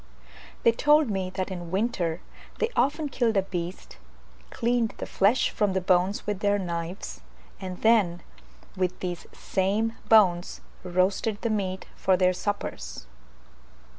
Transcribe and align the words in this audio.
They 0.63 0.71
told 0.71 1.11
me 1.11 1.29
that 1.29 1.51
in 1.51 1.69
winter 1.69 2.21
they 2.57 2.71
often 2.75 3.07
killed 3.07 3.37
a 3.37 3.43
beast, 3.43 3.97
cleaned 4.49 4.95
the 4.97 5.05
flesh 5.05 5.51
from 5.51 5.73
the 5.73 5.79
bones 5.79 6.25
with 6.25 6.39
their 6.39 6.57
knives, 6.57 7.21
and 7.59 7.79
then 7.83 8.23
with 8.75 8.99
these 8.99 9.27
same 9.31 9.93
bones 10.09 10.61
roasted 10.83 11.39
the 11.43 11.51
meat 11.51 11.85
for 11.95 12.17
their 12.17 12.33
suppers. 12.33 13.05